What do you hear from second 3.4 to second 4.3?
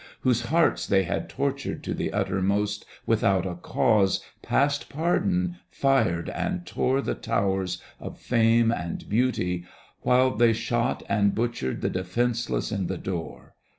a cause,